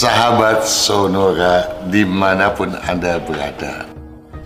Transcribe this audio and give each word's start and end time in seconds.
sahabat 0.00 0.64
Sonora 0.64 1.84
di 1.92 2.08
mana 2.08 2.48
pun 2.56 2.72
Anda 2.88 3.20
berada. 3.20 3.84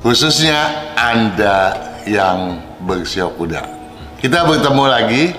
Khususnya 0.03 0.91
Anda 0.99 1.79
yang 2.11 2.59
bersiok 2.83 3.39
kuda. 3.39 3.63
Kita 4.19 4.51
bertemu 4.51 4.85
lagi 4.91 5.31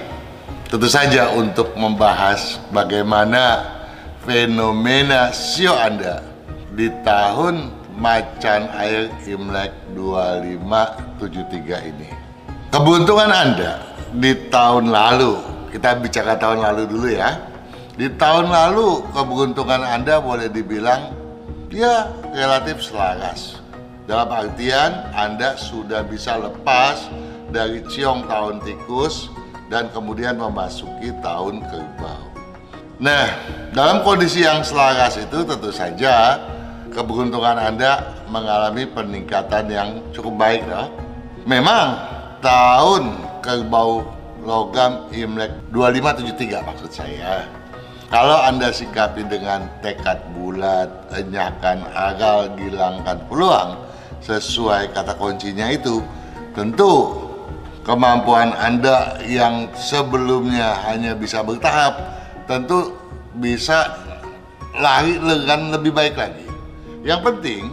tentu 0.71 0.88
saja 0.88 1.36
untuk 1.36 1.75
membahas 1.75 2.63
bagaimana 2.71 3.67
fenomena 4.23 5.36
sio 5.36 5.75
Anda 5.75 6.23
di 6.71 6.88
tahun 7.04 7.75
macan 8.00 8.71
air 8.71 9.11
Imlek 9.27 9.75
2573 10.00 11.91
ini. 11.91 12.07
Keberuntungan 12.71 13.32
Anda 13.36 13.84
di 14.16 14.32
tahun 14.47 14.95
lalu, 14.95 15.43
kita 15.75 16.00
bicara 16.00 16.39
tahun 16.39 16.63
lalu 16.63 16.88
dulu 16.88 17.11
ya. 17.11 17.36
Di 17.96 18.12
tahun 18.20 18.52
lalu 18.52 19.07
keberuntungan 19.16 19.80
Anda 19.80 20.20
boleh 20.20 20.52
dibilang 20.52 21.16
ya 21.71 22.12
relatif 22.35 22.84
selaras. 22.84 23.63
Dalam 24.04 24.27
artian 24.35 25.16
Anda 25.16 25.55
sudah 25.55 26.04
bisa 26.04 26.35
lepas 26.35 27.08
dari 27.55 27.80
ciong 27.88 28.27
tahun 28.27 28.59
tikus 28.68 29.31
dan 29.71 29.88
kemudian 29.95 30.35
memasuki 30.35 31.16
tahun 31.23 31.63
kerbau. 31.71 32.23
Nah, 32.99 33.31
dalam 33.71 34.04
kondisi 34.04 34.43
yang 34.43 34.59
selaras 34.59 35.16
itu 35.16 35.48
tentu 35.48 35.71
saja 35.71 36.35
keberuntungan 36.91 37.55
Anda 37.55 38.12
mengalami 38.27 38.91
peningkatan 38.91 39.71
yang 39.71 39.90
cukup 40.12 40.35
baik 40.35 40.68
loh. 40.68 40.91
Memang 41.48 41.96
tahun 42.43 43.23
kerbau 43.40 44.04
logam 44.43 45.07
Imlek 45.16 45.55
2573 45.71 46.59
maksud 46.59 46.91
saya. 46.91 47.48
Kalau 48.09 48.38
Anda 48.38 48.70
sikapi 48.70 49.26
dengan 49.26 49.66
tekad 49.82 50.22
bulat, 50.38 51.09
enyakan 51.09 51.90
agal, 51.94 52.54
gilangkan 52.54 53.18
peluang 53.26 53.82
sesuai 54.21 54.93
kata 54.93 55.18
kuncinya 55.18 55.74
itu, 55.74 56.05
tentu 56.54 57.26
kemampuan 57.85 58.54
Anda 58.57 59.21
yang 59.26 59.70
sebelumnya 59.74 60.77
hanya 60.85 61.13
bisa 61.18 61.46
bertahap 61.46 62.16
tentu 62.46 62.94
bisa 63.41 63.98
lari 64.78 65.18
dengan 65.18 65.74
lebih 65.74 65.91
baik 65.94 66.16
lagi. 66.18 66.47
Yang 67.06 67.22
penting 67.29 67.63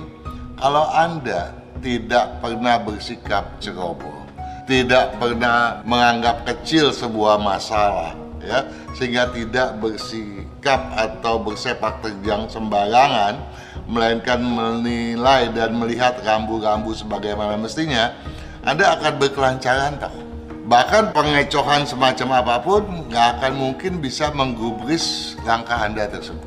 kalau 0.56 0.88
Anda 0.92 1.52
tidak 1.84 2.40
pernah 2.40 2.80
bersikap 2.80 3.58
ceroboh, 3.60 4.24
tidak 4.68 5.16
pernah 5.20 5.80
menganggap 5.84 6.44
kecil 6.48 6.92
sebuah 6.92 7.40
masalah, 7.40 8.16
ya, 8.42 8.66
sehingga 8.94 9.30
tidak 9.30 9.78
bersikap 9.78 10.80
atau 10.94 11.40
bersepak 11.42 12.02
terjang 12.02 12.50
sembarangan, 12.50 13.38
melainkan 13.86 14.42
menilai 14.42 15.50
dan 15.54 15.74
melihat 15.78 16.18
rambu-rambu 16.22 16.94
sebagaimana 16.94 17.58
mestinya, 17.58 18.14
anda 18.62 18.94
akan 18.94 19.18
berkelancaran 19.18 19.98
tau. 19.98 20.32
Bahkan 20.62 21.10
pengecohan 21.10 21.82
semacam 21.82 22.28
apa 22.38 22.56
pun 22.62 23.10
nggak 23.10 23.26
akan 23.38 23.52
mungkin 23.58 23.98
bisa 23.98 24.30
menggubris 24.30 25.34
langkah 25.42 25.74
Anda 25.74 26.06
tersebut. 26.06 26.46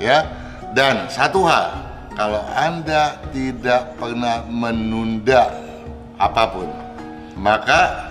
Ya, 0.00 0.24
dan 0.72 1.12
satu 1.12 1.44
hal, 1.44 1.76
kalau 2.16 2.40
Anda 2.56 3.20
tidak 3.36 4.00
pernah 4.00 4.48
menunda 4.48 5.52
apa 6.16 6.48
pun, 6.48 6.68
maka 7.36 8.08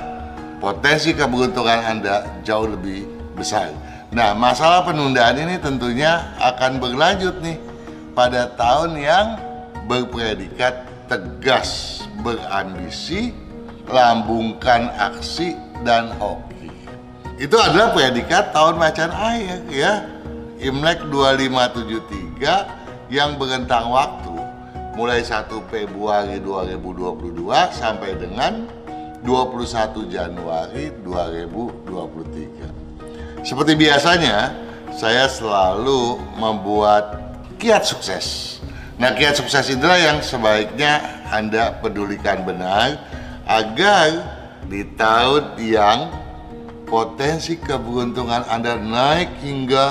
potensi 0.61 1.17
keberuntungan 1.17 1.81
Anda 1.97 2.30
jauh 2.45 2.69
lebih 2.69 3.18
besar. 3.39 3.71
Nah, 4.11 4.35
masalah 4.35 4.83
penundaan 4.83 5.39
ini 5.39 5.55
tentunya 5.57 6.35
akan 6.43 6.83
berlanjut 6.83 7.39
nih 7.39 7.55
pada 8.11 8.51
tahun 8.59 8.99
yang 8.99 9.39
berpredikat 9.87 10.83
tegas, 11.07 12.03
berambisi, 12.21 13.31
lambungkan 13.89 14.93
aksi 14.99 15.55
dan 15.81 16.14
hoki. 16.21 16.69
Itu 17.39 17.55
adalah 17.55 17.95
predikat 17.95 18.52
tahun 18.52 18.75
macan 18.77 19.11
air 19.15 19.64
ya. 19.71 20.03
Imlek 20.59 21.08
2573 21.08 23.08
yang 23.08 23.39
berentang 23.39 23.95
waktu 23.95 24.35
mulai 24.99 25.23
1 25.23 25.47
Februari 25.71 26.43
2022 26.43 27.47
sampai 27.71 28.19
dengan 28.19 28.67
21 29.23 30.11
Januari 30.11 30.91
2023. 31.08 32.78
Seperti 33.39 33.73
biasanya, 33.80 34.52
saya 34.92 35.32
selalu 35.32 36.20
membuat 36.36 37.20
kiat 37.55 37.88
sukses. 37.88 38.60
Nah 39.00 39.16
kiat 39.16 39.39
sukses 39.39 39.72
itulah 39.72 39.95
yang 39.95 40.20
sebaiknya 40.20 41.23
Anda 41.32 41.80
pedulikan 41.80 42.44
benar 42.44 43.00
agar 43.48 44.08
di 44.67 44.83
tahun 45.00 45.55
yang 45.55 46.11
potensi 46.83 47.55
keberuntungan 47.55 48.44
Anda 48.52 48.76
naik 48.76 49.39
hingga 49.39 49.86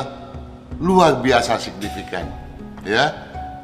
luar 0.76 1.24
biasa 1.24 1.56
signifikan 1.56 2.28
ya. 2.84 3.12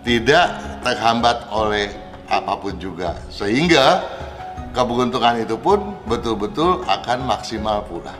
Tidak 0.04 0.80
terhambat 0.84 1.48
oleh 1.48 1.88
apa 2.28 2.56
pun 2.60 2.76
juga 2.80 3.16
sehingga 3.28 4.04
keberuntungan 4.72 5.44
itu 5.44 5.56
pun 5.60 5.96
betul-betul 6.08 6.84
akan 6.88 7.24
maksimal 7.24 7.84
pula. 7.84 8.12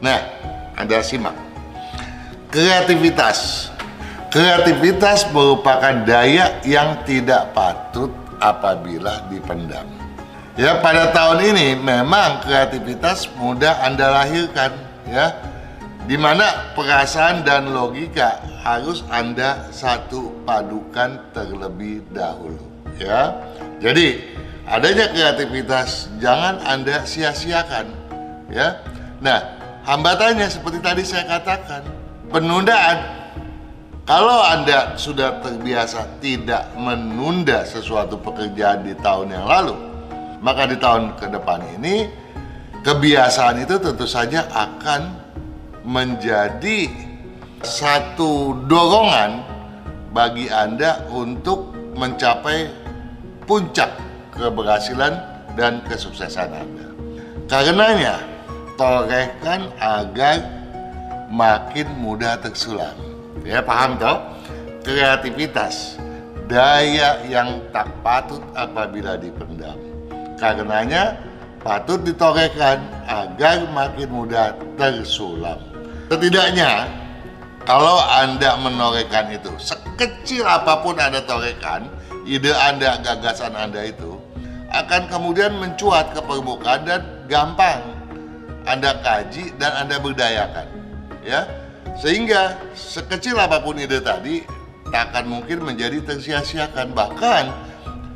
Nah 0.00 0.20
Anda 0.80 1.04
simak 1.04 1.36
kreativitas 2.48 3.70
Kreativitas 4.30 5.26
merupakan 5.34 6.06
daya 6.06 6.62
yang 6.62 7.02
tidak 7.02 7.50
patut 7.50 8.14
apabila 8.38 9.26
dipendam. 9.26 9.82
Ya, 10.54 10.78
pada 10.78 11.10
tahun 11.10 11.50
ini 11.50 11.74
memang 11.74 12.38
kreativitas 12.46 13.26
mudah 13.34 13.82
Anda 13.82 14.22
lahirkan, 14.22 14.70
ya. 15.10 15.34
Di 16.06 16.14
mana 16.14 16.70
perasaan 16.78 17.42
dan 17.42 17.74
logika 17.74 18.38
harus 18.62 19.02
Anda 19.10 19.66
satu 19.74 20.46
padukan 20.46 21.34
terlebih 21.34 22.06
dahulu, 22.14 22.70
ya. 23.02 23.34
Jadi, 23.82 24.30
adanya 24.62 25.10
kreativitas 25.10 26.06
jangan 26.22 26.62
Anda 26.62 27.02
sia-siakan, 27.02 27.90
ya. 28.46 28.78
Nah, 29.18 29.59
hambatannya 29.90 30.46
seperti 30.46 30.78
tadi 30.78 31.02
saya 31.02 31.26
katakan, 31.26 31.82
penundaan 32.30 32.98
kalau 34.06 34.38
Anda 34.38 34.94
sudah 34.94 35.42
terbiasa 35.42 36.22
tidak 36.22 36.70
menunda 36.78 37.66
sesuatu 37.66 38.22
pekerjaan 38.22 38.86
di 38.86 38.94
tahun 38.94 39.34
yang 39.34 39.46
lalu, 39.50 39.74
maka 40.38 40.70
di 40.70 40.78
tahun 40.78 41.18
ke 41.18 41.26
depan 41.34 41.58
ini 41.82 42.06
kebiasaan 42.86 43.66
itu 43.66 43.82
tentu 43.82 44.06
saja 44.06 44.46
akan 44.54 45.18
menjadi 45.82 46.86
satu 47.66 48.62
dorongan 48.70 49.42
bagi 50.14 50.46
Anda 50.50 51.02
untuk 51.10 51.74
mencapai 51.98 52.70
puncak 53.42 53.90
keberhasilan 54.38 55.18
dan 55.58 55.82
kesuksesan 55.82 56.50
Anda. 56.54 56.86
Karenanya, 57.50 58.29
torehkan 58.80 59.68
agar 59.76 60.40
makin 61.28 61.84
mudah 62.00 62.40
tersulam. 62.40 62.96
Ya 63.44 63.60
paham 63.60 64.00
toh? 64.00 64.24
Kreativitas 64.80 66.00
daya 66.48 67.20
yang 67.28 67.60
tak 67.76 67.92
patut 68.00 68.40
apabila 68.56 69.20
dipendam. 69.20 69.76
Karenanya 70.40 71.20
patut 71.60 72.00
ditorehkan 72.00 72.80
agar 73.04 73.68
makin 73.68 74.08
mudah 74.08 74.56
tersulam. 74.80 75.60
Setidaknya 76.08 76.88
kalau 77.68 78.00
anda 78.00 78.56
menorehkan 78.64 79.36
itu 79.36 79.52
sekecil 79.60 80.48
apa 80.48 80.80
pun 80.80 80.96
anda 80.96 81.20
torehkan 81.28 81.84
ide 82.24 82.56
anda 82.56 82.96
gagasan 83.04 83.52
anda 83.52 83.84
itu 83.84 84.16
akan 84.72 85.04
kemudian 85.12 85.52
mencuat 85.60 86.16
ke 86.16 86.20
permukaan 86.24 86.88
dan 86.88 87.04
gampang 87.28 87.99
anda 88.64 89.00
kaji 89.00 89.56
dan 89.56 89.86
anda 89.86 89.96
berdayakan 90.00 90.66
ya 91.24 91.44
sehingga 92.00 92.56
sekecil 92.72 93.36
apa 93.36 93.60
pun 93.60 93.76
ide 93.76 94.00
tadi 94.00 94.44
tak 94.90 95.14
akan 95.14 95.24
mungkin 95.38 95.62
menjadi 95.62 96.02
tersia-siakan 96.02 96.96
bahkan 96.96 97.52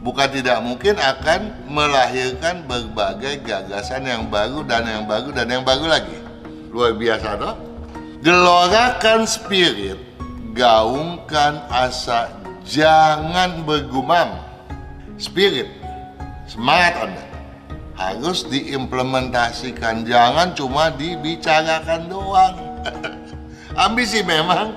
bukan 0.04 0.28
tidak 0.28 0.58
mungkin 0.60 1.00
akan 1.00 1.64
melahirkan 1.70 2.66
berbagai 2.68 3.40
gagasan 3.46 4.04
yang 4.04 4.28
baru 4.28 4.60
dan 4.68 4.84
yang 4.84 5.04
baru 5.08 5.32
dan 5.32 5.48
yang 5.48 5.64
baru 5.64 5.88
lagi. 5.88 6.18
Luar 6.74 6.92
biasa 6.92 7.40
toh? 7.40 7.54
Gelorakan 8.20 9.24
spirit, 9.24 9.96
gaungkan 10.52 11.64
asa, 11.72 12.28
jangan 12.68 13.64
bergumam. 13.64 14.44
Spirit, 15.16 15.70
semangat 16.50 17.06
Anda 17.06 17.33
harus 17.94 18.46
diimplementasikan, 18.50 20.06
jangan 20.06 20.54
cuma 20.54 20.90
dibicarakan 20.94 22.10
doang. 22.10 22.56
Ambisi 23.84 24.22
memang 24.22 24.74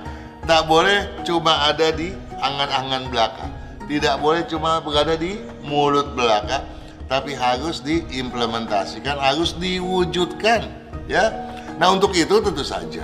Tak 0.47 0.63
boleh 0.63 1.11
cuma 1.27 1.67
ada 1.67 1.91
di 1.91 2.15
angan-angan 2.39 3.11
belaka. 3.11 3.51
Tidak 3.83 4.15
boleh 4.23 4.47
cuma 4.47 4.79
berada 4.79 5.19
di 5.19 5.35
mulut 5.67 6.15
belaka, 6.15 6.63
tapi 7.11 7.35
harus 7.35 7.83
diimplementasikan, 7.83 9.19
harus 9.19 9.59
diwujudkan, 9.59 10.71
ya. 11.11 11.35
Nah, 11.75 11.99
untuk 11.99 12.15
itu 12.15 12.39
tentu 12.39 12.63
saja 12.63 13.03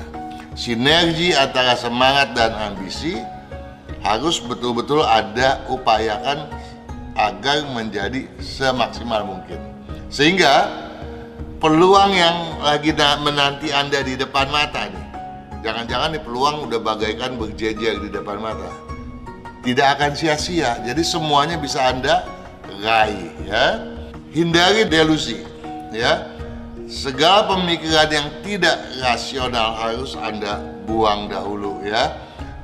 sinergi 0.56 1.36
antara 1.36 1.75
semangat 1.75 2.31
dan 2.31 2.56
ambisi 2.56 3.19
harus 4.00 4.39
betul-betul 4.39 5.04
ada 5.04 5.68
upayakan 5.68 6.48
agar 7.19 7.68
menjadi 7.75 8.31
semaksimal 8.39 9.27
mungkin. 9.27 9.59
Sehingga 10.13 10.69
peluang 11.57 12.13
yang 12.13 12.62
lagi 12.62 12.94
menanti 13.25 13.74
Anda 13.74 14.06
di 14.06 14.13
depan 14.13 14.54
mata 14.54 14.86
nih, 14.94 15.04
Jangan-jangan 15.63 16.12
nih 16.12 16.21
peluang 16.27 16.68
udah 16.68 16.80
bagaikan 16.83 17.39
berjejer 17.39 18.04
di 18.04 18.12
depan 18.12 18.36
mata. 18.44 18.68
Tidak 19.63 19.88
akan 19.95 20.12
sia-sia. 20.12 20.75
Jadi 20.83 21.00
semuanya 21.07 21.56
bisa 21.56 21.88
Anda 21.88 22.27
raih 22.83 23.31
ya. 23.48 23.95
Hindari 24.36 24.83
delusi 24.92 25.39
ya. 25.95 26.36
Segala 26.92 27.48
pemikiran 27.48 28.12
yang 28.12 28.27
tidak 28.44 28.75
rasional 29.00 29.71
harus 29.80 30.19
Anda 30.19 30.59
buang 30.83 31.31
dahulu 31.31 31.80
ya. 31.88 32.12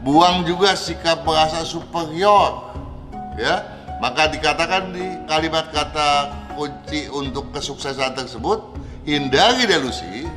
Buang 0.04 0.44
juga 0.44 0.76
sikap 0.76 1.24
merasa 1.24 1.64
superior 1.64 2.76
ya. 3.40 3.64
Maka 4.04 4.28
dikatakan 4.28 4.92
di 4.92 5.08
kalimat 5.24 5.72
kata 5.72 6.36
kunci 6.60 7.08
untuk 7.08 7.56
kesuksesan 7.56 8.20
tersebut, 8.20 8.60
hindari 9.08 9.64
delusi, 9.64 10.28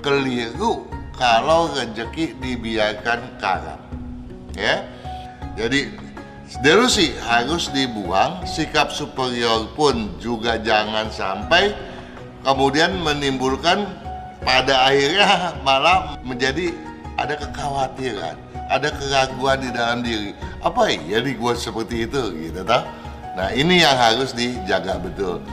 keliru 0.00 0.88
kalau 1.12 1.68
rezeki 1.76 2.32
dibiarkan 2.40 3.36
karam. 3.36 3.80
Ya. 4.56 4.88
Jadi 5.60 5.92
delusi 6.64 7.12
harus 7.20 7.68
dibuang, 7.68 8.48
sikap 8.48 8.88
superior 8.88 9.68
pun 9.76 10.16
juga 10.16 10.56
jangan 10.56 11.12
sampai 11.12 11.76
kemudian 12.40 12.96
menimbulkan 13.04 13.84
pada 14.40 14.88
akhirnya 14.88 15.60
malah 15.60 16.16
menjadi 16.24 16.72
ada 17.20 17.36
kekhawatiran, 17.36 18.36
ada 18.72 18.88
keraguan 18.96 19.60
di 19.60 19.70
dalam 19.72 20.00
diri. 20.00 20.32
Apa 20.64 20.88
ya 20.88 21.20
di 21.20 21.36
gua 21.36 21.52
seperti 21.52 22.08
itu 22.08 22.32
gitu 22.36 22.64
toh? 22.64 22.84
Nah, 23.36 23.52
ini 23.52 23.84
yang 23.84 23.96
harus 23.96 24.32
dijaga 24.32 24.96
betul. 24.96 25.44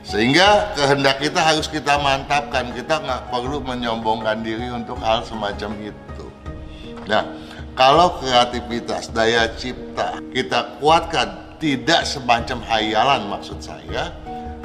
Sehingga 0.00 0.72
kehendak 0.74 1.20
kita 1.20 1.40
harus 1.40 1.68
kita 1.68 2.00
mantapkan. 2.00 2.72
Kita 2.72 3.00
nggak 3.04 3.28
perlu 3.28 3.60
menyombongkan 3.60 4.40
diri 4.40 4.72
untuk 4.72 4.96
hal 5.04 5.22
semacam 5.22 5.92
itu. 5.92 6.26
Nah, 7.04 7.24
kalau 7.76 8.20
kreativitas, 8.20 9.12
daya 9.12 9.50
cipta 9.56 10.20
kita 10.32 10.80
kuatkan, 10.80 11.56
tidak 11.60 12.08
semacam 12.08 12.64
hayalan 12.64 13.28
maksud 13.28 13.60
saya, 13.60 14.08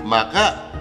maka 0.08 0.72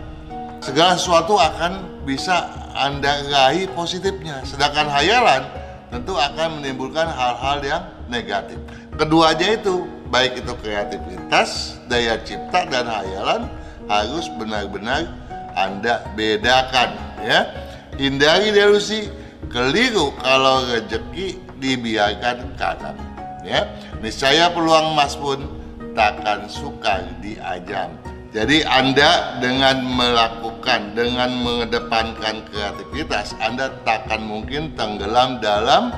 segala 0.62 0.94
sesuatu 0.94 1.34
akan 1.34 2.04
bisa 2.06 2.46
Anda 2.78 3.26
raih 3.26 3.66
positifnya. 3.74 4.42
Sedangkan 4.46 4.86
hayalan 4.86 5.42
tentu 5.90 6.14
akan 6.14 6.62
menimbulkan 6.62 7.06
hal-hal 7.10 7.58
yang 7.62 7.82
negatif. 8.06 8.58
Keduanya 8.94 9.58
itu, 9.58 9.86
baik 10.10 10.42
itu 10.42 10.52
kreativitas, 10.62 11.78
daya 11.90 12.18
cipta, 12.22 12.66
dan 12.70 12.86
hayalan, 12.86 13.46
harus 13.88 14.26
benar-benar 14.40 15.08
Anda 15.54 16.02
bedakan 16.18 16.96
ya. 17.22 17.48
Hindari 17.94 18.50
delusi, 18.50 19.06
keliru 19.52 20.10
kalau 20.18 20.66
rezeki 20.66 21.38
dibiarkan 21.62 22.58
kadang 22.58 22.98
ya. 23.46 23.68
Niscaya 24.02 24.50
peluang 24.50 24.98
emas 24.98 25.14
pun 25.14 25.46
takkan 25.94 26.50
sukar 26.50 27.06
diajam. 27.22 27.94
Jadi 28.34 28.66
Anda 28.66 29.38
dengan 29.38 29.86
melakukan, 29.94 30.98
dengan 30.98 31.30
mengedepankan 31.38 32.50
kreativitas, 32.50 33.30
Anda 33.38 33.70
takkan 33.86 34.26
mungkin 34.26 34.74
tenggelam 34.74 35.38
dalam 35.38 35.94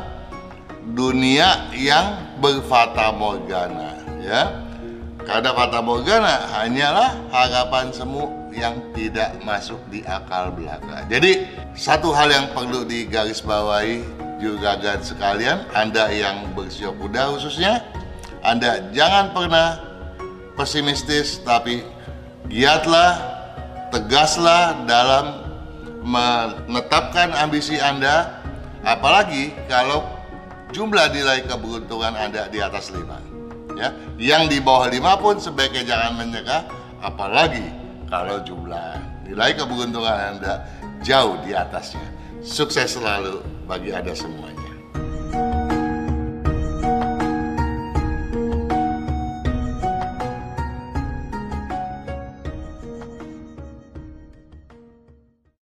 dunia 0.93 1.73
yang 1.73 2.37
berfata 2.45 3.09
morgana, 3.17 3.97
ya. 4.21 4.66
Karena 5.27 5.51
fata 5.51 5.83
morgana 5.83 6.47
hanyalah 6.55 7.19
harapan 7.35 7.91
semu 7.91 8.47
yang 8.55 8.79
tidak 8.95 9.35
masuk 9.43 9.83
di 9.91 10.07
akal 10.07 10.55
belaka. 10.55 11.03
Jadi 11.11 11.51
satu 11.75 12.15
hal 12.15 12.31
yang 12.31 12.47
perlu 12.55 12.87
digarisbawahi 12.87 14.07
juga 14.39 14.79
gan 14.79 15.03
sekalian, 15.03 15.67
Anda 15.75 16.09
yang 16.15 16.55
bersiok 16.55 16.95
kuda 16.97 17.37
khususnya, 17.37 17.83
Anda 18.47 18.87
jangan 18.95 19.35
pernah 19.35 19.83
pesimistis 20.55 21.43
tapi 21.43 21.83
giatlah, 22.47 23.19
tegaslah 23.91 24.87
dalam 24.87 25.43
menetapkan 26.07 27.35
ambisi 27.35 27.83
Anda, 27.83 28.41
apalagi 28.87 29.53
kalau 29.67 30.07
jumlah 30.71 31.11
nilai 31.11 31.43
keberuntungan 31.51 32.15
Anda 32.15 32.47
di 32.47 32.63
atas 32.63 32.95
lima 32.95 33.36
ya. 33.77 33.89
Yang 34.17 34.43
di 34.57 34.59
bawah 34.65 34.91
lima 34.91 35.15
pun 35.21 35.39
sebaiknya 35.39 35.87
jangan 35.87 36.13
menyerah 36.19 36.67
apalagi 37.05 37.65
kalau 38.11 38.43
jumlah 38.43 38.99
nilai 39.29 39.55
keberuntungan 39.55 40.37
anda 40.37 40.67
jauh 41.05 41.39
di 41.47 41.55
atasnya. 41.55 42.05
Sukses 42.43 42.99
selalu 42.99 43.43
bagi 43.67 43.91
anda 43.91 44.15
semuanya 44.15 44.66